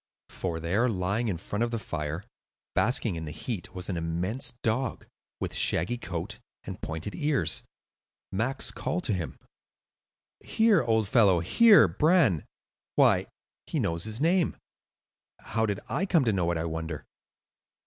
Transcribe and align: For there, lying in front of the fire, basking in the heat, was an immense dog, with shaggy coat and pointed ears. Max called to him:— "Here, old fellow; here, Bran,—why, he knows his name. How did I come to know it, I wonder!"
For 0.29 0.59
there, 0.59 0.89
lying 0.89 1.27
in 1.27 1.37
front 1.37 1.61
of 1.61 1.69
the 1.69 1.77
fire, 1.77 2.23
basking 2.73 3.15
in 3.15 3.25
the 3.25 3.31
heat, 3.31 3.75
was 3.75 3.87
an 3.87 3.97
immense 3.97 4.49
dog, 4.63 5.05
with 5.39 5.53
shaggy 5.53 5.99
coat 5.99 6.39
and 6.63 6.81
pointed 6.81 7.13
ears. 7.13 7.61
Max 8.31 8.71
called 8.71 9.03
to 9.03 9.13
him:— 9.13 9.37
"Here, 10.39 10.81
old 10.81 11.07
fellow; 11.07 11.39
here, 11.39 11.87
Bran,—why, 11.87 13.27
he 13.67 13.79
knows 13.79 14.05
his 14.05 14.19
name. 14.19 14.57
How 15.37 15.67
did 15.67 15.79
I 15.87 16.07
come 16.07 16.25
to 16.25 16.33
know 16.33 16.49
it, 16.49 16.57
I 16.57 16.65
wonder!" 16.65 17.05